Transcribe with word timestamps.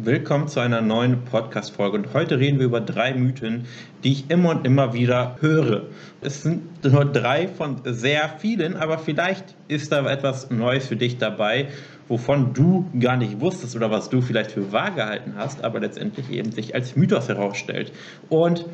Willkommen 0.00 0.46
zu 0.46 0.60
einer 0.60 0.80
neuen 0.80 1.24
Podcast-Folge 1.24 1.96
und 1.98 2.14
heute 2.14 2.38
reden 2.38 2.60
wir 2.60 2.66
über 2.66 2.80
drei 2.80 3.14
Mythen, 3.14 3.66
die 4.04 4.12
ich 4.12 4.30
immer 4.30 4.50
und 4.50 4.64
immer 4.64 4.92
wieder 4.92 5.38
höre. 5.40 5.86
Es 6.20 6.44
sind 6.44 6.84
nur 6.84 7.04
drei 7.04 7.48
von 7.48 7.80
sehr 7.84 8.28
vielen, 8.38 8.76
aber 8.76 8.98
vielleicht 8.98 9.56
ist 9.66 9.90
da 9.90 10.08
etwas 10.08 10.52
Neues 10.52 10.86
für 10.86 10.94
dich 10.94 11.18
dabei, 11.18 11.70
wovon 12.06 12.54
du 12.54 12.86
gar 13.00 13.16
nicht 13.16 13.40
wusstest 13.40 13.74
oder 13.74 13.90
was 13.90 14.08
du 14.08 14.20
vielleicht 14.20 14.52
für 14.52 14.70
wahr 14.70 14.92
gehalten 14.92 15.32
hast, 15.36 15.64
aber 15.64 15.80
letztendlich 15.80 16.30
eben 16.30 16.52
sich 16.52 16.76
als 16.76 16.94
Mythos 16.94 17.28
herausstellt. 17.28 17.90
Und 18.28 18.66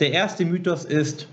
der 0.00 0.10
erste 0.10 0.44
Mythos 0.44 0.84
ist 0.84 1.28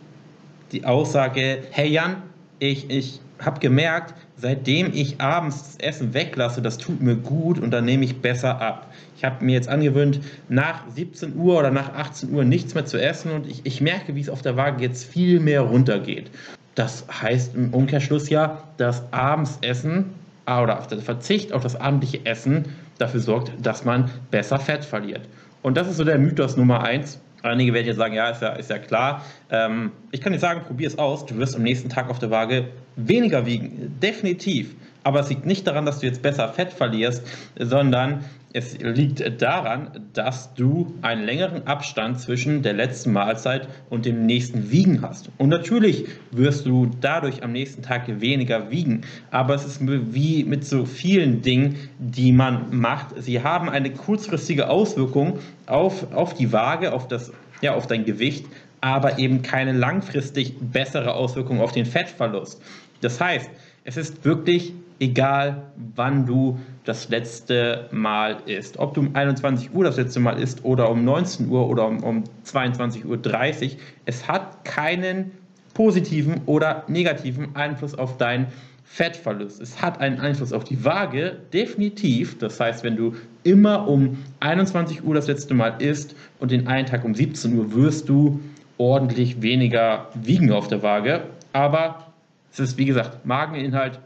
die 0.71 0.85
Aussage, 0.85 1.63
hey 1.71 1.89
Jan, 1.89 2.17
ich, 2.59 2.91
ich 2.91 3.19
habe 3.45 3.59
gemerkt, 3.59 4.13
seitdem 4.35 4.91
ich 4.93 5.19
abends 5.21 5.63
das 5.63 5.77
Essen 5.77 6.13
weglasse, 6.13 6.61
das 6.61 6.77
tut 6.77 7.01
mir 7.01 7.15
gut 7.15 7.59
und 7.59 7.71
dann 7.71 7.85
nehme 7.85 8.05
ich 8.05 8.21
besser 8.21 8.61
ab. 8.61 8.87
Ich 9.17 9.23
habe 9.23 9.43
mir 9.43 9.53
jetzt 9.53 9.69
angewöhnt, 9.69 10.19
nach 10.49 10.87
17 10.89 11.35
Uhr 11.35 11.59
oder 11.59 11.71
nach 11.71 11.93
18 11.93 12.33
Uhr 12.33 12.43
nichts 12.43 12.73
mehr 12.73 12.85
zu 12.85 13.01
essen 13.01 13.31
und 13.31 13.47
ich, 13.47 13.61
ich 13.65 13.81
merke, 13.81 14.15
wie 14.15 14.21
es 14.21 14.29
auf 14.29 14.41
der 14.41 14.57
Waage 14.57 14.83
jetzt 14.83 15.05
viel 15.05 15.39
mehr 15.39 15.61
runtergeht. 15.61 16.31
Das 16.75 17.05
heißt 17.21 17.55
im 17.55 17.73
Umkehrschluss 17.73 18.29
ja, 18.29 18.63
dass 18.77 19.11
Abendsessen 19.11 20.05
ah, 20.45 20.63
oder 20.63 20.87
der 20.89 20.99
Verzicht 20.99 21.53
auf 21.53 21.63
das 21.63 21.75
abendliche 21.75 22.25
Essen 22.25 22.65
dafür 22.97 23.19
sorgt, 23.19 23.53
dass 23.61 23.85
man 23.85 24.09
besser 24.31 24.59
Fett 24.59 24.85
verliert. 24.85 25.21
Und 25.61 25.77
das 25.77 25.87
ist 25.87 25.97
so 25.97 26.03
der 26.03 26.17
Mythos 26.17 26.57
Nummer 26.57 26.83
eins. 26.83 27.19
Einige 27.43 27.73
werden 27.73 27.87
jetzt 27.87 27.97
sagen, 27.97 28.13
ja, 28.13 28.29
ist 28.29 28.41
ja, 28.41 28.49
ist 28.49 28.69
ja 28.69 28.79
klar. 28.79 29.25
Ähm, 29.49 29.91
ich 30.11 30.21
kann 30.21 30.33
dir 30.33 30.39
sagen, 30.39 30.61
probier 30.65 30.87
es 30.87 30.97
aus. 30.97 31.25
Du 31.25 31.37
wirst 31.37 31.55
am 31.55 31.63
nächsten 31.63 31.89
Tag 31.89 32.09
auf 32.09 32.19
der 32.19 32.29
Waage 32.29 32.69
weniger 32.95 33.45
wiegen. 33.45 33.97
Definitiv. 34.01 34.75
Aber 35.03 35.19
es 35.19 35.29
liegt 35.29 35.45
nicht 35.45 35.65
daran, 35.65 35.85
dass 35.85 35.99
du 35.99 36.05
jetzt 36.05 36.21
besser 36.21 36.47
Fett 36.49 36.71
verlierst, 36.71 37.25
sondern 37.57 38.23
es 38.53 38.77
liegt 38.79 39.41
daran, 39.41 40.09
dass 40.13 40.53
du 40.53 40.93
einen 41.01 41.23
längeren 41.23 41.67
Abstand 41.67 42.19
zwischen 42.19 42.61
der 42.61 42.73
letzten 42.73 43.13
Mahlzeit 43.13 43.69
und 43.89 44.05
dem 44.05 44.25
nächsten 44.25 44.71
Wiegen 44.71 45.01
hast. 45.01 45.29
Und 45.37 45.49
natürlich 45.49 46.05
wirst 46.31 46.65
du 46.65 46.91
dadurch 46.99 47.43
am 47.43 47.53
nächsten 47.53 47.81
Tag 47.81 48.03
weniger 48.19 48.69
wiegen. 48.69 49.01
Aber 49.31 49.55
es 49.55 49.65
ist 49.65 49.79
wie 49.81 50.43
mit 50.43 50.65
so 50.65 50.85
vielen 50.85 51.41
Dingen, 51.41 51.77
die 51.97 52.33
man 52.33 52.77
macht. 52.77 53.15
Sie 53.17 53.41
haben 53.41 53.69
eine 53.69 53.91
kurzfristige 53.91 54.69
Auswirkung 54.69 55.39
auf, 55.65 56.11
auf 56.13 56.33
die 56.33 56.51
Waage, 56.51 56.91
auf, 56.91 57.07
das, 57.07 57.31
ja, 57.61 57.73
auf 57.73 57.87
dein 57.87 58.05
Gewicht, 58.05 58.45
aber 58.81 59.19
eben 59.19 59.41
keine 59.41 59.71
langfristig 59.71 60.55
bessere 60.59 61.13
Auswirkung 61.13 61.61
auf 61.61 61.71
den 61.71 61.85
Fettverlust. 61.85 62.61
Das 63.01 63.19
heißt, 63.19 63.49
es 63.83 63.97
ist 63.97 64.25
wirklich 64.25 64.73
egal, 64.99 65.63
wann 65.95 66.25
du 66.25 66.59
das 66.83 67.09
letzte 67.09 67.89
Mal 67.91 68.37
isst. 68.45 68.77
Ob 68.77 68.93
du 68.93 69.01
um 69.01 69.15
21 69.15 69.73
Uhr 69.73 69.83
das 69.83 69.97
letzte 69.97 70.19
Mal 70.19 70.39
isst 70.39 70.63
oder 70.63 70.89
um 70.89 71.03
19 71.03 71.49
Uhr 71.49 71.67
oder 71.67 71.87
um, 71.87 72.03
um 72.03 72.23
22.30 72.45 73.05
Uhr, 73.05 73.79
es 74.05 74.27
hat 74.27 74.63
keinen 74.63 75.31
positiven 75.73 76.41
oder 76.45 76.83
negativen 76.87 77.55
Einfluss 77.55 77.95
auf 77.95 78.17
dein 78.17 78.47
Fettverlust. 78.83 79.61
Es 79.61 79.81
hat 79.81 80.01
einen 80.01 80.19
Einfluss 80.19 80.53
auf 80.53 80.63
die 80.63 80.83
Waage, 80.83 81.37
definitiv. 81.53 82.37
Das 82.37 82.59
heißt, 82.59 82.83
wenn 82.83 82.97
du 82.97 83.15
immer 83.43 83.87
um 83.87 84.17
21 84.39 85.03
Uhr 85.03 85.15
das 85.15 85.27
letzte 85.27 85.53
Mal 85.53 85.81
isst 85.81 86.15
und 86.39 86.51
den 86.51 86.67
einen 86.67 86.85
Tag 86.85 87.03
um 87.03 87.15
17 87.15 87.57
Uhr 87.57 87.73
wirst 87.73 88.09
du 88.09 88.39
ordentlich 88.77 89.41
weniger 89.41 90.07
wiegen 90.15 90.51
auf 90.51 90.67
der 90.67 90.83
Waage. 90.83 91.23
Aber 91.53 92.07
es 92.51 92.59
ist, 92.59 92.77
wie 92.77 92.85
gesagt, 92.85 93.25
Mageninhalt 93.25 93.99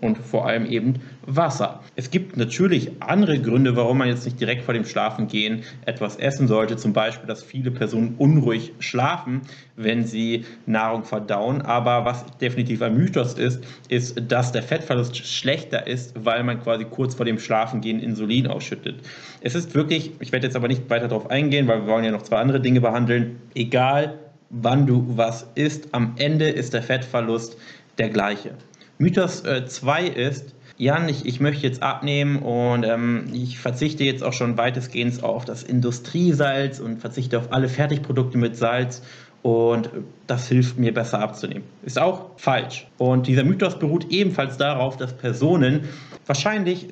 und 0.00 0.18
vor 0.18 0.46
allem 0.46 0.66
eben 0.66 0.94
Wasser. 1.26 1.82
Es 1.96 2.10
gibt 2.10 2.36
natürlich 2.36 2.90
andere 3.00 3.40
Gründe, 3.40 3.76
warum 3.76 3.98
man 3.98 4.08
jetzt 4.08 4.24
nicht 4.24 4.40
direkt 4.40 4.62
vor 4.62 4.74
dem 4.74 4.84
Schlafengehen 4.84 5.64
etwas 5.84 6.16
essen 6.16 6.46
sollte. 6.46 6.76
Zum 6.76 6.92
Beispiel, 6.92 7.26
dass 7.26 7.42
viele 7.42 7.70
Personen 7.70 8.14
unruhig 8.16 8.72
schlafen, 8.78 9.42
wenn 9.76 10.04
sie 10.04 10.44
Nahrung 10.66 11.04
verdauen. 11.04 11.62
Aber 11.62 12.04
was 12.04 12.24
definitiv 12.38 12.80
ein 12.82 12.96
Mythos 12.96 13.34
ist, 13.34 13.64
ist, 13.88 14.22
dass 14.28 14.52
der 14.52 14.62
Fettverlust 14.62 15.16
schlechter 15.16 15.86
ist, 15.86 16.24
weil 16.24 16.44
man 16.44 16.62
quasi 16.62 16.84
kurz 16.84 17.14
vor 17.14 17.26
dem 17.26 17.38
Schlafengehen 17.38 18.00
Insulin 18.00 18.46
ausschüttet. 18.46 19.00
Es 19.40 19.54
ist 19.54 19.74
wirklich, 19.74 20.12
ich 20.20 20.32
werde 20.32 20.46
jetzt 20.46 20.56
aber 20.56 20.68
nicht 20.68 20.88
weiter 20.90 21.08
darauf 21.08 21.30
eingehen, 21.30 21.66
weil 21.66 21.82
wir 21.82 21.92
wollen 21.92 22.04
ja 22.04 22.12
noch 22.12 22.22
zwei 22.22 22.38
andere 22.38 22.60
Dinge 22.60 22.80
behandeln. 22.80 23.40
Egal, 23.54 24.18
wann 24.50 24.86
du 24.86 25.04
was 25.16 25.50
isst, 25.56 25.88
am 25.92 26.14
Ende 26.16 26.48
ist 26.48 26.72
der 26.72 26.82
Fettverlust 26.82 27.58
der 27.98 28.10
gleiche. 28.10 28.52
Mythos 28.98 29.42
2 29.44 30.02
äh, 30.02 30.28
ist, 30.28 30.54
Jan, 30.76 31.08
ich, 31.08 31.26
ich 31.26 31.40
möchte 31.40 31.66
jetzt 31.66 31.82
abnehmen 31.82 32.36
und 32.36 32.84
ähm, 32.84 33.30
ich 33.32 33.58
verzichte 33.58 34.04
jetzt 34.04 34.22
auch 34.22 34.32
schon 34.32 34.56
weitestgehend 34.56 35.22
auf 35.24 35.44
das 35.44 35.62
Industriesalz 35.62 36.78
und 36.78 37.00
verzichte 37.00 37.38
auf 37.38 37.52
alle 37.52 37.68
Fertigprodukte 37.68 38.38
mit 38.38 38.56
Salz 38.56 39.02
und 39.42 39.90
das 40.26 40.48
hilft 40.48 40.78
mir 40.78 40.92
besser 40.92 41.20
abzunehmen. 41.20 41.64
Ist 41.82 41.98
auch 41.98 42.30
falsch. 42.36 42.86
Und 42.98 43.26
dieser 43.26 43.44
Mythos 43.44 43.78
beruht 43.78 44.06
ebenfalls 44.10 44.56
darauf, 44.56 44.96
dass 44.96 45.16
Personen 45.16 45.88
wahrscheinlich 46.26 46.88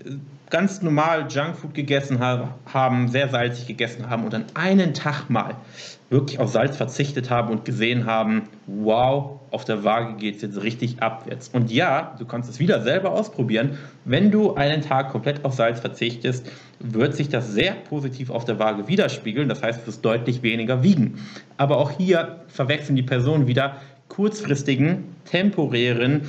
ganz 0.50 0.82
normal 0.82 1.26
Junkfood 1.28 1.74
gegessen 1.74 2.20
haben, 2.20 3.08
sehr 3.08 3.28
salzig 3.28 3.66
gegessen 3.66 4.08
haben 4.08 4.24
und 4.24 4.32
dann 4.32 4.44
einen 4.54 4.94
Tag 4.94 5.28
mal 5.28 5.56
wirklich 6.08 6.38
auf 6.38 6.50
Salz 6.50 6.76
verzichtet 6.76 7.30
haben 7.30 7.50
und 7.50 7.64
gesehen 7.64 8.06
haben, 8.06 8.42
wow, 8.66 9.40
auf 9.50 9.64
der 9.64 9.82
Waage 9.82 10.14
geht 10.14 10.36
es 10.36 10.42
jetzt 10.42 10.62
richtig 10.62 11.02
abwärts. 11.02 11.48
Und 11.48 11.72
ja, 11.72 12.14
du 12.18 12.26
kannst 12.26 12.48
es 12.48 12.60
wieder 12.60 12.82
selber 12.82 13.10
ausprobieren. 13.10 13.78
Wenn 14.04 14.30
du 14.30 14.54
einen 14.54 14.82
Tag 14.82 15.10
komplett 15.10 15.44
auf 15.44 15.54
Salz 15.54 15.80
verzichtest, 15.80 16.48
wird 16.78 17.16
sich 17.16 17.28
das 17.28 17.52
sehr 17.52 17.72
positiv 17.72 18.30
auf 18.30 18.44
der 18.44 18.58
Waage 18.58 18.86
widerspiegeln. 18.86 19.48
Das 19.48 19.62
heißt, 19.62 19.80
es 19.80 19.86
wirst 19.86 20.04
deutlich 20.04 20.42
weniger 20.42 20.82
wiegen. 20.82 21.18
Aber 21.56 21.78
auch 21.78 21.90
hier 21.90 22.40
verwechseln 22.46 22.94
die 22.94 23.02
Personen 23.02 23.48
wieder 23.48 23.76
kurzfristigen, 24.08 25.16
temporären 25.24 26.22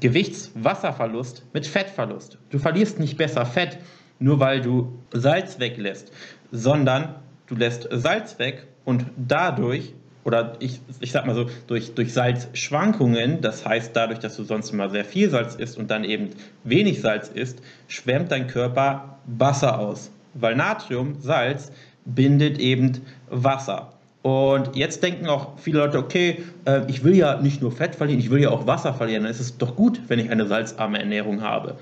Gewichtswasserverlust 0.00 1.44
mit 1.52 1.66
Fettverlust. 1.66 2.38
Du 2.50 2.58
verlierst 2.58 2.98
nicht 2.98 3.16
besser 3.16 3.44
Fett, 3.46 3.78
nur 4.18 4.40
weil 4.40 4.60
du 4.60 4.98
Salz 5.12 5.58
weglässt, 5.58 6.12
sondern 6.50 7.16
du 7.46 7.56
lässt 7.56 7.88
Salz 7.90 8.38
weg 8.38 8.66
und 8.84 9.06
dadurch, 9.16 9.94
oder 10.24 10.56
ich, 10.60 10.80
ich 11.00 11.10
sag 11.10 11.26
mal 11.26 11.34
so, 11.34 11.46
durch, 11.66 11.94
durch 11.94 12.12
Salzschwankungen, 12.12 13.40
das 13.40 13.66
heißt 13.66 13.94
dadurch, 13.96 14.20
dass 14.20 14.36
du 14.36 14.44
sonst 14.44 14.70
immer 14.70 14.88
sehr 14.90 15.04
viel 15.04 15.28
Salz 15.30 15.56
isst 15.56 15.76
und 15.76 15.90
dann 15.90 16.04
eben 16.04 16.30
wenig 16.62 17.00
Salz 17.00 17.28
isst, 17.28 17.60
schwemmt 17.88 18.30
dein 18.30 18.46
Körper 18.46 19.18
Wasser 19.26 19.78
aus. 19.78 20.10
Weil 20.34 20.56
Natrium, 20.56 21.20
Salz, 21.20 21.72
bindet 22.04 22.58
eben 22.58 23.02
Wasser. 23.28 23.92
Und 24.22 24.76
jetzt 24.76 25.02
denken 25.02 25.26
auch 25.26 25.58
viele 25.58 25.80
Leute, 25.80 25.98
okay, 25.98 26.44
äh, 26.64 26.82
ich 26.88 27.02
will 27.02 27.16
ja 27.16 27.40
nicht 27.40 27.60
nur 27.60 27.72
Fett 27.72 27.96
verlieren, 27.96 28.20
ich 28.20 28.30
will 28.30 28.40
ja 28.40 28.50
auch 28.50 28.66
Wasser 28.66 28.94
verlieren. 28.94 29.24
Dann 29.24 29.32
ist 29.32 29.40
es 29.40 29.58
doch 29.58 29.74
gut, 29.74 30.00
wenn 30.08 30.20
ich 30.20 30.30
eine 30.30 30.46
salzarme 30.46 30.98
Ernährung 30.98 31.42
habe. 31.42 31.76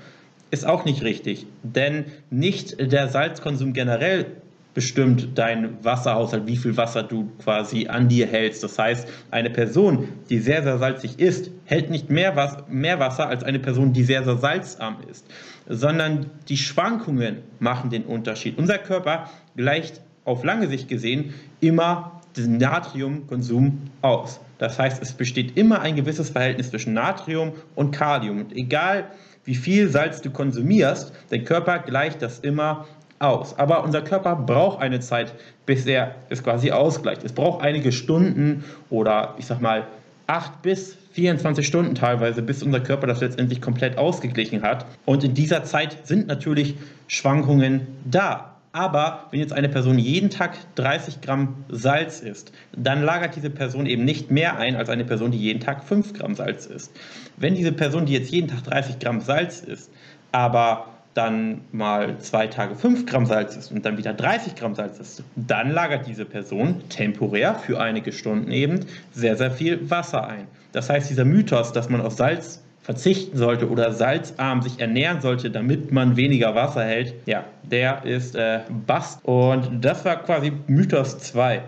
Ist 0.49 0.65
auch 0.65 0.83
nicht 0.83 1.03
richtig, 1.03 1.45
denn 1.63 2.05
nicht 2.29 2.91
der 2.91 3.07
Salzkonsum 3.07 3.73
generell 3.73 4.25
bestimmt 4.73 5.37
dein 5.37 5.83
Wasserhaushalt, 5.83 6.47
wie 6.47 6.57
viel 6.57 6.77
Wasser 6.77 7.03
du 7.03 7.29
quasi 7.43 7.87
an 7.87 8.07
dir 8.07 8.25
hältst. 8.27 8.63
Das 8.63 8.79
heißt, 8.79 9.07
eine 9.29 9.49
Person, 9.49 10.07
die 10.29 10.39
sehr, 10.39 10.63
sehr 10.63 10.77
salzig 10.77 11.19
ist, 11.19 11.51
hält 11.65 11.89
nicht 11.89 12.09
mehr 12.09 12.35
Wasser 12.35 13.27
als 13.27 13.43
eine 13.43 13.59
Person, 13.59 13.93
die 13.93 14.03
sehr, 14.03 14.23
sehr 14.23 14.37
salzarm 14.37 14.97
ist, 15.09 15.25
sondern 15.67 16.29
die 16.47 16.57
Schwankungen 16.57 17.37
machen 17.59 17.89
den 17.89 18.03
Unterschied. 18.03 18.57
Unser 18.57 18.77
Körper 18.77 19.29
gleicht 19.55 20.01
auf 20.23 20.43
lange 20.43 20.67
Sicht 20.67 20.87
gesehen 20.87 21.33
immer 21.59 22.20
den 22.37 22.57
Natriumkonsum 22.57 23.79
aus. 24.01 24.39
Das 24.57 24.77
heißt, 24.77 25.01
es 25.01 25.13
besteht 25.13 25.57
immer 25.57 25.81
ein 25.81 25.95
gewisses 25.95 26.29
Verhältnis 26.29 26.69
zwischen 26.69 26.93
Natrium 26.93 27.53
und 27.75 27.91
Kalium. 27.91 28.41
Und 28.41 28.55
egal, 28.55 29.05
wie 29.43 29.55
viel 29.55 29.89
Salz 29.89 30.21
du 30.21 30.29
konsumierst, 30.29 31.11
dein 31.29 31.45
Körper 31.45 31.79
gleicht 31.79 32.21
das 32.21 32.39
immer 32.39 32.85
aus. 33.19 33.57
Aber 33.57 33.83
unser 33.83 34.01
Körper 34.01 34.35
braucht 34.35 34.81
eine 34.81 34.99
Zeit, 34.99 35.33
bis 35.65 35.85
er 35.85 36.15
es 36.29 36.43
quasi 36.43 36.71
ausgleicht. 36.71 37.23
Es 37.23 37.33
braucht 37.33 37.63
einige 37.63 37.91
Stunden 37.91 38.63
oder 38.89 39.35
ich 39.37 39.45
sag 39.45 39.61
mal 39.61 39.87
8 40.27 40.61
bis 40.61 40.97
24 41.13 41.65
Stunden 41.65 41.95
teilweise, 41.95 42.41
bis 42.41 42.63
unser 42.63 42.79
Körper 42.79 43.07
das 43.07 43.19
letztendlich 43.19 43.61
komplett 43.61 43.97
ausgeglichen 43.97 44.61
hat. 44.61 44.85
Und 45.05 45.23
in 45.23 45.33
dieser 45.33 45.63
Zeit 45.63 46.07
sind 46.07 46.27
natürlich 46.27 46.75
Schwankungen 47.07 47.87
da. 48.05 48.50
Aber 48.73 49.27
wenn 49.31 49.41
jetzt 49.41 49.51
eine 49.51 49.67
Person 49.67 49.99
jeden 49.99 50.29
Tag 50.29 50.57
30 50.75 51.19
Gramm 51.21 51.65
Salz 51.67 52.21
isst, 52.21 52.53
dann 52.71 53.03
lagert 53.03 53.35
diese 53.35 53.49
Person 53.49 53.85
eben 53.85 54.05
nicht 54.05 54.31
mehr 54.31 54.57
ein 54.57 54.77
als 54.77 54.89
eine 54.89 55.03
Person, 55.03 55.31
die 55.31 55.39
jeden 55.39 55.59
Tag 55.59 55.83
5 55.83 56.13
Gramm 56.13 56.35
Salz 56.35 56.67
isst. 56.67 56.91
Wenn 57.35 57.55
diese 57.55 57.73
Person, 57.73 58.05
die 58.05 58.13
jetzt 58.13 58.31
jeden 58.31 58.47
Tag 58.47 58.63
30 58.63 58.99
Gramm 58.99 59.19
Salz 59.19 59.59
isst, 59.59 59.91
aber 60.31 60.87
dann 61.13 61.61
mal 61.73 62.17
zwei 62.19 62.47
Tage 62.47 62.75
5 62.75 63.05
Gramm 63.05 63.25
Salz 63.25 63.57
isst 63.57 63.73
und 63.73 63.85
dann 63.85 63.97
wieder 63.97 64.13
30 64.13 64.55
Gramm 64.55 64.75
Salz 64.75 64.99
isst, 64.99 65.23
dann 65.35 65.71
lagert 65.71 66.07
diese 66.07 66.23
Person 66.23 66.87
temporär 66.87 67.55
für 67.55 67.81
einige 67.81 68.13
Stunden 68.13 68.51
eben 68.51 68.85
sehr, 69.11 69.35
sehr 69.35 69.51
viel 69.51 69.89
Wasser 69.89 70.25
ein. 70.25 70.47
Das 70.71 70.89
heißt, 70.89 71.09
dieser 71.09 71.25
Mythos, 71.25 71.73
dass 71.73 71.89
man 71.89 71.99
auf 71.99 72.13
Salz 72.13 72.63
verzichten 72.81 73.37
sollte 73.37 73.69
oder 73.69 73.93
salzarm 73.93 74.61
sich 74.61 74.79
ernähren 74.79 75.21
sollte, 75.21 75.51
damit 75.51 75.91
man 75.91 76.17
weniger 76.17 76.55
Wasser 76.55 76.83
hält, 76.83 77.13
ja, 77.25 77.45
der 77.63 78.03
ist 78.05 78.35
äh, 78.35 78.59
Bast. 78.87 79.23
Und 79.23 79.83
das 79.83 80.03
war 80.03 80.17
quasi 80.17 80.51
Mythos 80.67 81.17
2. 81.19 81.61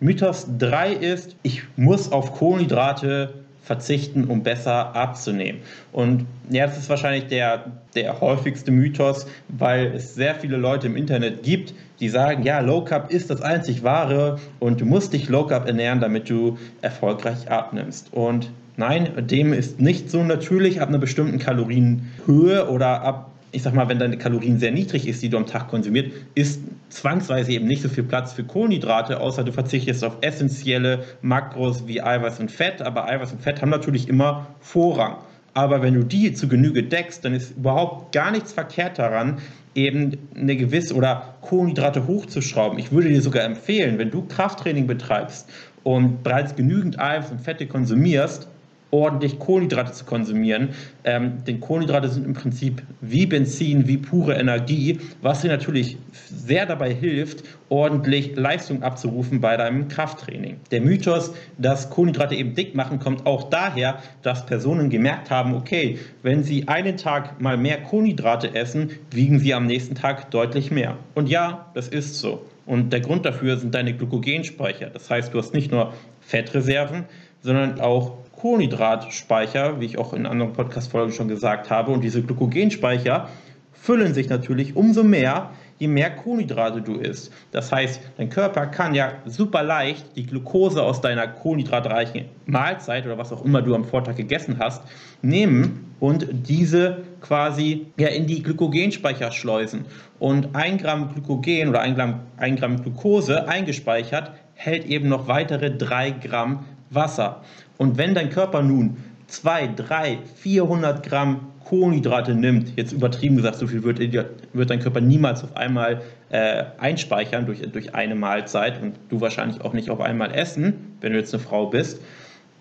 Mythos 0.00 0.46
3 0.58 0.92
ist, 0.92 1.36
ich 1.42 1.62
muss 1.76 2.12
auf 2.12 2.32
Kohlenhydrate 2.34 3.32
verzichten, 3.62 4.24
um 4.24 4.42
besser 4.42 4.94
abzunehmen. 4.94 5.60
Und 5.92 6.26
ja, 6.50 6.66
das 6.66 6.78
ist 6.78 6.88
wahrscheinlich 6.88 7.26
der, 7.26 7.64
der 7.96 8.20
häufigste 8.20 8.70
Mythos, 8.70 9.26
weil 9.48 9.86
es 9.86 10.14
sehr 10.14 10.36
viele 10.36 10.56
Leute 10.56 10.86
im 10.86 10.96
Internet 10.96 11.42
gibt, 11.42 11.74
die 11.98 12.08
sagen, 12.08 12.44
ja, 12.44 12.60
Low 12.60 12.84
Carb 12.84 13.10
ist 13.10 13.30
das 13.30 13.40
einzig 13.42 13.82
wahre 13.82 14.38
und 14.60 14.80
du 14.80 14.84
musst 14.84 15.12
dich 15.14 15.28
Low 15.28 15.46
Carb 15.46 15.66
ernähren, 15.66 16.00
damit 16.00 16.30
du 16.30 16.58
erfolgreich 16.82 17.50
abnimmst. 17.50 18.12
Und 18.12 18.50
nein, 18.76 19.26
dem 19.26 19.52
ist 19.52 19.80
nicht 19.80 20.10
so 20.10 20.22
natürlich 20.22 20.80
ab 20.80 20.88
einer 20.88 20.98
bestimmten 20.98 21.38
Kalorienhöhe 21.38 22.68
oder 22.68 23.02
ab 23.02 23.32
ich 23.52 23.62
sag 23.62 23.74
mal, 23.74 23.88
wenn 23.88 23.98
deine 23.98 24.18
Kalorien 24.18 24.58
sehr 24.58 24.70
niedrig 24.70 25.08
ist, 25.08 25.22
die 25.22 25.30
du 25.30 25.38
am 25.38 25.46
Tag 25.46 25.68
konsumiert, 25.68 26.12
ist 26.34 26.60
zwangsweise 26.90 27.52
eben 27.52 27.66
nicht 27.66 27.80
so 27.80 27.88
viel 27.88 28.04
Platz 28.04 28.34
für 28.34 28.44
Kohlenhydrate, 28.44 29.18
außer 29.18 29.44
du 29.44 29.52
verzichtest 29.52 30.04
auf 30.04 30.18
essentielle 30.20 31.04
Makros 31.22 31.86
wie 31.86 32.02
Eiweiß 32.02 32.38
und 32.40 32.50
Fett. 32.50 32.82
Aber 32.82 33.08
Eiweiß 33.08 33.32
und 33.32 33.40
Fett 33.40 33.62
haben 33.62 33.70
natürlich 33.70 34.08
immer 34.10 34.48
Vorrang. 34.60 35.16
Aber 35.54 35.80
wenn 35.80 35.94
du 35.94 36.04
die 36.04 36.34
zu 36.34 36.48
Genüge 36.48 36.82
deckst, 36.82 37.24
dann 37.24 37.32
ist 37.32 37.56
überhaupt 37.56 38.12
gar 38.12 38.30
nichts 38.30 38.52
verkehrt 38.52 38.98
daran, 38.98 39.38
eben 39.74 40.18
eine 40.34 40.56
gewisse 40.56 40.94
oder 40.94 41.36
Kohlenhydrate 41.40 42.06
hochzuschrauben. 42.06 42.78
Ich 42.78 42.92
würde 42.92 43.08
dir 43.08 43.22
sogar 43.22 43.44
empfehlen, 43.44 43.96
wenn 43.98 44.10
du 44.10 44.22
Krafttraining 44.26 44.86
betreibst 44.86 45.48
und 45.82 46.22
bereits 46.22 46.56
genügend 46.56 47.00
Eiweiß 47.00 47.30
und 47.30 47.40
Fette 47.40 47.66
konsumierst, 47.66 48.48
ordentlich 48.90 49.38
Kohlenhydrate 49.38 49.92
zu 49.92 50.04
konsumieren. 50.04 50.70
Ähm, 51.04 51.44
denn 51.46 51.60
Kohlenhydrate 51.60 52.08
sind 52.08 52.24
im 52.24 52.34
Prinzip 52.34 52.82
wie 53.00 53.26
Benzin, 53.26 53.88
wie 53.88 53.98
pure 53.98 54.34
Energie, 54.34 55.00
was 55.22 55.42
dir 55.42 55.48
natürlich 55.48 55.98
sehr 56.12 56.66
dabei 56.66 56.94
hilft, 56.94 57.44
ordentlich 57.68 58.36
Leistung 58.36 58.82
abzurufen 58.82 59.40
bei 59.40 59.56
deinem 59.56 59.88
Krafttraining. 59.88 60.60
Der 60.70 60.80
Mythos, 60.80 61.34
dass 61.58 61.90
Kohlenhydrate 61.90 62.34
eben 62.34 62.54
dick 62.54 62.74
machen, 62.74 62.98
kommt 62.98 63.26
auch 63.26 63.50
daher, 63.50 63.98
dass 64.22 64.46
Personen 64.46 64.88
gemerkt 64.88 65.30
haben, 65.30 65.54
okay, 65.54 65.98
wenn 66.22 66.44
sie 66.44 66.68
einen 66.68 66.96
Tag 66.96 67.40
mal 67.40 67.56
mehr 67.56 67.82
Kohlenhydrate 67.82 68.54
essen, 68.54 68.90
wiegen 69.10 69.38
sie 69.38 69.54
am 69.54 69.66
nächsten 69.66 69.94
Tag 69.94 70.30
deutlich 70.30 70.70
mehr. 70.70 70.96
Und 71.14 71.28
ja, 71.28 71.70
das 71.74 71.88
ist 71.88 72.18
so. 72.18 72.46
Und 72.66 72.92
der 72.92 73.00
Grund 73.00 73.24
dafür 73.24 73.56
sind 73.56 73.74
deine 73.74 73.94
Glykogenspeicher. 73.94 74.90
Das 74.90 75.08
heißt, 75.08 75.32
du 75.32 75.38
hast 75.38 75.54
nicht 75.54 75.70
nur 75.70 75.92
Fettreserven, 76.20 77.04
sondern 77.40 77.80
auch 77.80 78.18
Kohlenhydratspeicher, 78.36 79.80
wie 79.80 79.86
ich 79.86 79.98
auch 79.98 80.12
in 80.12 80.26
anderen 80.26 80.52
Podcast-Folgen 80.52 81.12
schon 81.12 81.28
gesagt 81.28 81.70
habe. 81.70 81.92
Und 81.92 82.02
diese 82.02 82.22
Glykogenspeicher 82.22 83.28
füllen 83.72 84.14
sich 84.14 84.28
natürlich 84.28 84.76
umso 84.76 85.04
mehr, 85.04 85.50
je 85.78 85.88
mehr 85.88 86.10
Kohlenhydrate 86.10 86.82
du 86.82 86.94
isst. 86.94 87.32
Das 87.52 87.70
heißt, 87.70 88.00
dein 88.16 88.30
Körper 88.30 88.66
kann 88.66 88.94
ja 88.94 89.12
super 89.26 89.62
leicht 89.62 90.16
die 90.16 90.26
Glucose 90.26 90.82
aus 90.82 91.00
deiner 91.00 91.28
kohlenhydratreichen 91.28 92.26
Mahlzeit 92.46 93.06
oder 93.06 93.18
was 93.18 93.32
auch 93.32 93.44
immer 93.44 93.62
du 93.62 93.74
am 93.74 93.84
Vortag 93.84 94.16
gegessen 94.16 94.56
hast, 94.58 94.82
nehmen 95.22 95.94
und 96.00 96.26
diese 96.30 97.04
quasi 97.20 97.86
ja, 97.98 98.08
in 98.08 98.26
die 98.26 98.42
Glykogenspeicher 98.42 99.30
schleusen. 99.30 99.86
Und 100.18 100.54
ein 100.54 100.78
Gramm 100.78 101.12
Glykogen 101.12 101.68
oder 101.68 101.80
ein 101.80 101.94
Gramm, 101.94 102.20
ein 102.36 102.56
Gramm 102.56 102.82
Glucose 102.82 103.48
eingespeichert 103.48 104.32
hält 104.54 104.86
eben 104.86 105.08
noch 105.08 105.28
weitere 105.28 105.70
drei 105.70 106.10
Gramm 106.10 106.64
Wasser. 106.90 107.42
Und 107.78 107.98
wenn 107.98 108.14
dein 108.14 108.30
Körper 108.30 108.62
nun 108.62 108.96
2, 109.28 109.70
3, 109.76 110.18
400 110.36 111.02
Gramm 111.02 111.40
Kohlenhydrate 111.64 112.34
nimmt, 112.34 112.76
jetzt 112.76 112.92
übertrieben 112.92 113.36
gesagt, 113.36 113.56
so 113.56 113.66
viel 113.66 113.82
wird, 113.82 113.98
wird 113.98 114.70
dein 114.70 114.78
Körper 114.78 115.00
niemals 115.00 115.42
auf 115.42 115.56
einmal 115.56 116.02
äh, 116.30 116.64
einspeichern 116.78 117.44
durch, 117.46 117.60
durch 117.72 117.94
eine 117.94 118.14
Mahlzeit 118.14 118.80
und 118.80 118.94
du 119.08 119.20
wahrscheinlich 119.20 119.60
auch 119.62 119.72
nicht 119.72 119.90
auf 119.90 120.00
einmal 120.00 120.32
essen, 120.32 120.96
wenn 121.00 121.12
du 121.12 121.18
jetzt 121.18 121.34
eine 121.34 121.42
Frau 121.42 121.66
bist, 121.66 122.00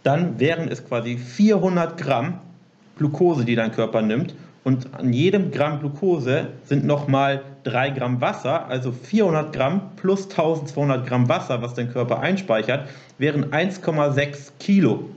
dann 0.02 0.40
wären 0.40 0.68
es 0.68 0.86
quasi 0.86 1.18
400 1.18 1.98
Gramm 1.98 2.40
Glucose, 2.98 3.46
die 3.46 3.56
dein 3.56 3.72
Körper 3.72 4.02
nimmt. 4.02 4.34
Und 4.64 4.94
an 4.96 5.14
jedem 5.14 5.52
Gramm 5.52 5.80
Glucose 5.80 6.48
sind 6.64 6.86
nochmal 6.86 7.44
3 7.66 7.90
Gramm 7.90 8.22
Wasser, 8.22 8.68
also 8.68 8.92
400 8.92 9.52
Gramm 9.52 9.82
plus 9.96 10.30
1200 10.30 11.06
Gramm 11.06 11.28
Wasser, 11.28 11.62
was 11.62 11.74
dein 11.74 11.92
Körper 11.92 12.20
einspeichert, 12.20 12.88
wären 13.18 13.52
1,6 13.52 14.52
Kilo, 14.60 15.10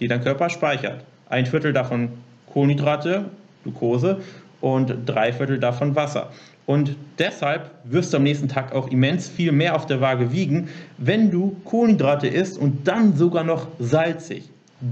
die 0.00 0.08
dein 0.08 0.22
Körper 0.22 0.50
speichert. 0.50 1.04
Ein 1.28 1.46
Viertel 1.46 1.72
davon 1.72 2.08
Kohlenhydrate, 2.52 3.26
Glucose 3.62 4.20
und 4.60 4.94
drei 5.06 5.32
Viertel 5.32 5.60
davon 5.60 5.94
Wasser. 5.94 6.30
Und 6.66 6.96
deshalb 7.18 7.70
wirst 7.84 8.12
du 8.12 8.16
am 8.16 8.22
nächsten 8.22 8.48
Tag 8.48 8.74
auch 8.74 8.88
immens 8.88 9.28
viel 9.28 9.52
mehr 9.52 9.76
auf 9.76 9.86
der 9.86 10.00
Waage 10.00 10.32
wiegen, 10.32 10.68
wenn 10.98 11.30
du 11.30 11.56
Kohlenhydrate 11.64 12.28
isst 12.28 12.58
und 12.58 12.88
dann 12.88 13.14
sogar 13.16 13.44
noch 13.44 13.68
salzig. 13.78 14.48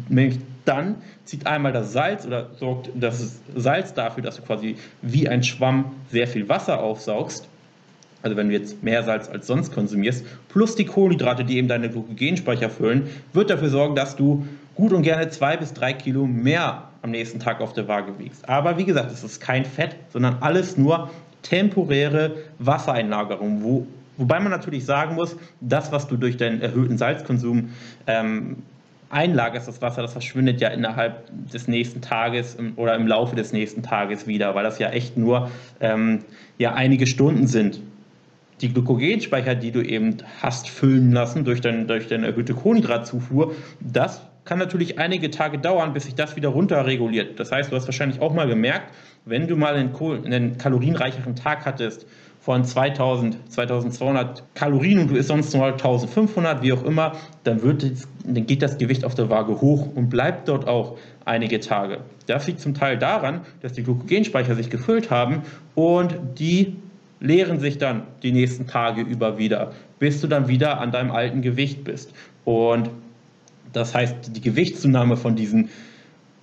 Nämlich 0.08 0.38
dann 0.68 0.96
zieht 1.24 1.46
einmal 1.46 1.72
das 1.72 1.92
Salz 1.92 2.26
oder 2.26 2.50
sorgt 2.58 2.90
das 2.94 3.40
Salz 3.56 3.94
dafür, 3.94 4.22
dass 4.22 4.36
du 4.36 4.42
quasi 4.42 4.76
wie 5.02 5.28
ein 5.28 5.42
Schwamm 5.42 5.86
sehr 6.10 6.28
viel 6.28 6.48
Wasser 6.48 6.80
aufsaugst 6.80 7.48
also 8.22 8.36
wenn 8.36 8.48
du 8.48 8.54
jetzt 8.54 8.82
mehr 8.82 9.02
Salz 9.02 9.28
als 9.28 9.46
sonst 9.46 9.72
konsumierst, 9.72 10.24
plus 10.48 10.74
die 10.74 10.84
Kohlenhydrate, 10.84 11.44
die 11.44 11.56
eben 11.56 11.68
deine 11.68 11.88
Glykogenspeicher 11.88 12.70
füllen, 12.70 13.08
wird 13.32 13.50
dafür 13.50 13.68
sorgen, 13.68 13.94
dass 13.94 14.16
du 14.16 14.46
gut 14.74 14.92
und 14.92 15.02
gerne 15.02 15.28
zwei 15.28 15.56
bis 15.56 15.72
drei 15.72 15.92
Kilo 15.92 16.26
mehr 16.26 16.84
am 17.02 17.10
nächsten 17.10 17.38
Tag 17.38 17.60
auf 17.60 17.72
der 17.72 17.86
Waage 17.86 18.18
wiegst. 18.18 18.48
Aber 18.48 18.76
wie 18.76 18.84
gesagt, 18.84 19.12
es 19.12 19.22
ist 19.22 19.40
kein 19.40 19.64
Fett, 19.64 19.96
sondern 20.12 20.38
alles 20.40 20.76
nur 20.76 21.10
temporäre 21.42 22.36
Wassereinlagerung, 22.58 23.62
wo, 23.62 23.86
wobei 24.16 24.40
man 24.40 24.50
natürlich 24.50 24.84
sagen 24.84 25.14
muss, 25.14 25.36
das, 25.60 25.92
was 25.92 26.08
du 26.08 26.16
durch 26.16 26.36
deinen 26.36 26.60
erhöhten 26.60 26.98
Salzkonsum 26.98 27.70
ähm, 28.08 28.56
einlagerst, 29.10 29.68
das 29.68 29.80
Wasser, 29.80 30.02
das 30.02 30.12
verschwindet 30.12 30.60
ja 30.60 30.68
innerhalb 30.68 31.24
des 31.50 31.68
nächsten 31.68 32.00
Tages 32.00 32.56
oder 32.76 32.94
im 32.94 33.06
Laufe 33.06 33.36
des 33.36 33.52
nächsten 33.52 33.82
Tages 33.82 34.26
wieder, 34.26 34.54
weil 34.54 34.64
das 34.64 34.78
ja 34.78 34.90
echt 34.90 35.16
nur 35.16 35.50
ähm, 35.80 36.20
ja, 36.58 36.74
einige 36.74 37.06
Stunden 37.06 37.46
sind. 37.46 37.80
Die 38.60 38.72
Glykogenspeicher, 38.72 39.54
die 39.54 39.70
du 39.70 39.82
eben 39.82 40.16
hast 40.42 40.68
füllen 40.68 41.12
lassen 41.12 41.44
durch, 41.44 41.60
dein, 41.60 41.86
durch 41.86 42.08
deine 42.08 42.26
erhöhte 42.26 42.54
Kohlenhydratzufuhr, 42.54 43.54
das 43.80 44.20
kann 44.48 44.58
natürlich 44.58 44.98
einige 44.98 45.30
Tage 45.30 45.58
dauern, 45.58 45.92
bis 45.92 46.04
sich 46.04 46.14
das 46.14 46.34
wieder 46.34 46.48
runterreguliert. 46.48 47.38
Das 47.38 47.52
heißt, 47.52 47.70
du 47.70 47.76
hast 47.76 47.86
wahrscheinlich 47.86 48.22
auch 48.22 48.32
mal 48.32 48.48
gemerkt, 48.48 48.94
wenn 49.26 49.46
du 49.46 49.56
mal 49.56 49.74
einen, 49.74 49.94
einen 50.24 50.56
kalorienreicheren 50.56 51.36
Tag 51.36 51.66
hattest 51.66 52.06
von 52.40 52.64
2000, 52.64 53.36
2200 53.52 54.42
Kalorien 54.54 55.00
und 55.00 55.10
du 55.10 55.16
isst 55.16 55.28
sonst 55.28 55.54
nur 55.54 55.66
1500, 55.66 56.62
wie 56.62 56.72
auch 56.72 56.82
immer, 56.82 57.12
dann, 57.44 57.62
wird, 57.62 57.84
dann 58.24 58.46
geht 58.46 58.62
das 58.62 58.78
Gewicht 58.78 59.04
auf 59.04 59.14
der 59.14 59.28
Waage 59.28 59.60
hoch 59.60 59.86
und 59.94 60.08
bleibt 60.08 60.48
dort 60.48 60.66
auch 60.66 60.96
einige 61.26 61.60
Tage. 61.60 61.98
Das 62.26 62.46
liegt 62.46 62.60
zum 62.60 62.72
Teil 62.72 62.96
daran, 62.96 63.42
dass 63.60 63.74
die 63.74 63.82
Glykogenspeicher 63.82 64.54
sich 64.54 64.70
gefüllt 64.70 65.10
haben 65.10 65.42
und 65.74 66.16
die 66.38 66.74
leeren 67.20 67.60
sich 67.60 67.76
dann 67.76 68.04
die 68.22 68.32
nächsten 68.32 68.66
Tage 68.66 69.02
über 69.02 69.36
wieder, 69.36 69.72
bis 69.98 70.22
du 70.22 70.26
dann 70.26 70.48
wieder 70.48 70.80
an 70.80 70.90
deinem 70.90 71.10
alten 71.10 71.42
Gewicht 71.42 71.84
bist. 71.84 72.14
Und 72.46 72.88
das 73.72 73.94
heißt, 73.94 74.36
die 74.36 74.40
Gewichtszunahme 74.40 75.16
von 75.16 75.36
diesen, 75.36 75.68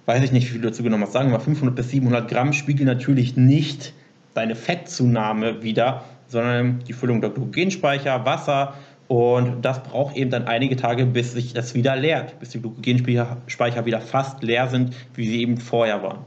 weiß 0.06 0.24
ich 0.24 0.32
nicht, 0.32 0.48
wie 0.48 0.52
viel 0.52 0.62
du 0.62 0.70
dazu 0.70 0.84
genommen 0.84 1.04
hast, 1.04 1.14
sagen 1.14 1.30
wir 1.30 1.38
mal 1.38 1.44
500 1.44 1.76
bis 1.76 1.90
700 1.90 2.30
Gramm, 2.30 2.54
spiegelt 2.54 2.88
natürlich 2.88 3.36
nicht 3.36 3.94
deine 4.34 4.56
Fettzunahme 4.56 5.64
wieder, 5.64 6.04
sondern 6.28 6.80
die 6.88 6.94
Füllung 6.94 7.22
der 7.22 7.30
Glykogenspeicher, 7.30 8.26
Wasser 8.26 8.74
und 9.08 9.64
das 9.64 9.84
braucht 9.84 10.16
eben 10.16 10.32
dann 10.32 10.48
einige 10.48 10.76
Tage, 10.76 11.06
bis 11.06 11.34
sich 11.34 11.54
das 11.54 11.76
wieder 11.76 11.96
leert, 11.96 12.40
bis 12.40 12.50
die 12.50 12.62
Glykogenspeicher 12.62 13.86
wieder 13.86 14.02
fast 14.02 14.42
leer 14.42 14.68
sind, 14.68 14.96
wie 15.14 15.28
sie 15.28 15.42
eben 15.42 15.58
vorher 15.58 16.02
waren. 16.02 16.20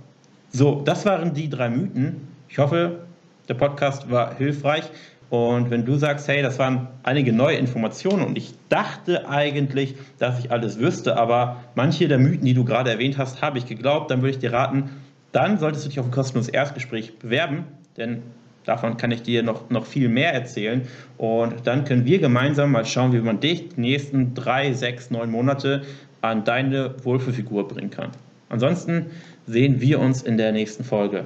So, 0.50 0.82
das 0.84 1.04
waren 1.04 1.34
die 1.34 1.50
drei 1.50 1.68
Mythen. 1.68 2.28
Ich 2.48 2.58
hoffe, 2.58 3.00
der 3.48 3.54
Podcast 3.54 4.10
war 4.10 4.36
hilfreich. 4.36 4.84
Und 5.30 5.70
wenn 5.70 5.84
du 5.84 5.96
sagst, 5.96 6.26
hey, 6.28 6.42
das 6.42 6.58
waren 6.58 6.88
einige 7.02 7.32
neue 7.32 7.56
Informationen 7.56 8.24
und 8.24 8.38
ich 8.38 8.54
dachte 8.70 9.28
eigentlich, 9.28 9.94
dass 10.18 10.38
ich 10.38 10.50
alles 10.50 10.78
wüsste, 10.78 11.16
aber 11.16 11.64
manche 11.74 12.08
der 12.08 12.18
Mythen, 12.18 12.46
die 12.46 12.54
du 12.54 12.64
gerade 12.64 12.90
erwähnt 12.90 13.18
hast, 13.18 13.42
habe 13.42 13.58
ich 13.58 13.66
geglaubt, 13.66 14.10
dann 14.10 14.22
würde 14.22 14.30
ich 14.30 14.38
dir 14.38 14.52
raten, 14.52 14.90
dann 15.32 15.58
solltest 15.58 15.84
du 15.84 15.88
dich 15.90 16.00
auf 16.00 16.06
ein 16.06 16.10
kostenloses 16.10 16.48
Erstgespräch 16.48 17.18
bewerben, 17.18 17.64
denn 17.98 18.22
davon 18.64 18.96
kann 18.96 19.10
ich 19.10 19.22
dir 19.22 19.42
noch, 19.42 19.68
noch 19.68 19.84
viel 19.84 20.08
mehr 20.08 20.32
erzählen. 20.32 20.82
Und 21.18 21.66
dann 21.66 21.84
können 21.84 22.06
wir 22.06 22.18
gemeinsam 22.18 22.72
mal 22.72 22.86
schauen, 22.86 23.12
wie 23.12 23.20
man 23.20 23.40
dich 23.40 23.68
die 23.70 23.80
nächsten 23.80 24.34
drei, 24.34 24.72
sechs, 24.72 25.10
neun 25.10 25.30
Monate 25.30 25.82
an 26.22 26.44
deine 26.44 26.94
Wohlfühlfigur 27.04 27.68
bringen 27.68 27.90
kann. 27.90 28.10
Ansonsten 28.48 29.06
sehen 29.46 29.80
wir 29.80 30.00
uns 30.00 30.22
in 30.22 30.38
der 30.38 30.52
nächsten 30.52 30.84
Folge. 30.84 31.24